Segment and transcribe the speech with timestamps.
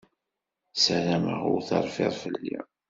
[0.73, 2.57] Ssarameɣ ur terfiḍ fell-i.